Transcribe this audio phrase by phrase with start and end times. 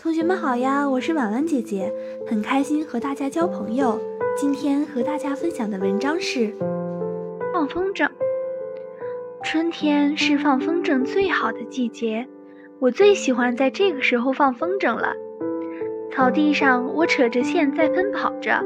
[0.00, 1.92] 同学们好呀，我是婉婉姐姐，
[2.24, 4.00] 很开心和大家交朋友。
[4.36, 6.54] 今天和大家分享的文章是
[7.52, 8.08] 放风筝。
[9.42, 12.28] 春天是放风筝最好的季节，
[12.78, 15.14] 我最喜欢在这个时候放风筝了。
[16.12, 18.64] 草地上，我扯着线在奔跑着，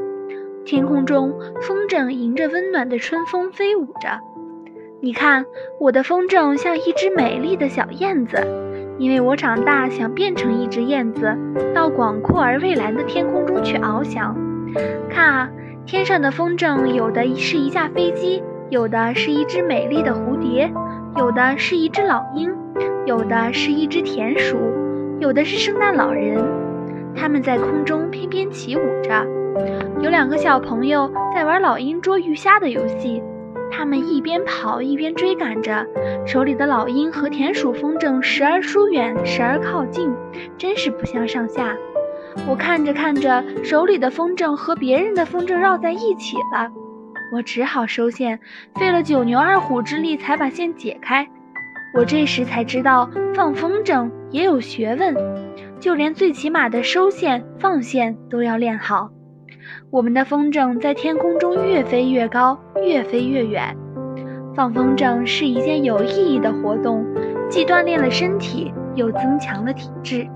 [0.63, 4.19] 天空中，风筝迎着温暖的春风飞舞着。
[5.01, 5.47] 你看，
[5.79, 8.37] 我的风筝像一只美丽的小燕子，
[8.99, 11.35] 因为我长大想变成一只燕子，
[11.73, 14.35] 到广阔而蔚蓝的天空中去翱翔。
[15.09, 15.49] 看啊，
[15.85, 20.71] 天上的风筝，有的是一架飞机，有的是一只美丽的蝴蝶，
[21.17, 22.51] 有的是一只老鹰，
[23.05, 24.57] 有的是一只田鼠，
[25.19, 26.43] 有的是圣诞老人。
[27.15, 29.25] 他们在空中翩翩起舞着。
[30.01, 33.21] 有两个小朋友在玩老鹰捉鱼虾的游戏。
[33.71, 35.85] 他们一边跑一边追赶着，
[36.25, 40.13] 手里的老鹰和田鼠风筝时而疏远，时而靠近，
[40.57, 41.75] 真是不相上下。
[42.47, 46.71] 我看着看着，手里的风筝和别人的风筝绕在一起了，
[47.31, 48.39] 我只好收线，
[48.75, 51.27] 费了九牛二虎之力才把线解开。
[51.95, 55.15] 我这时才知道，放风筝也有学问，
[55.79, 59.11] 就连最起码的收线、放线都要练好。
[59.89, 63.75] 我们的风筝在天空中越飞越高，越飞越远。
[64.55, 67.05] 放风筝是一件有意义的活动，
[67.49, 70.27] 既锻炼了身体，又增强了体质。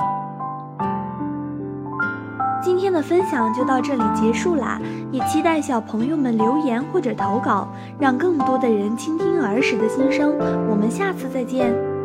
[2.62, 7.68] 今天的分享就到这里结束啦，也期待小朋友们留言或者投稿，
[8.00, 10.36] 让更多的人倾听儿时的心声。
[10.70, 11.97] 我们下次再见。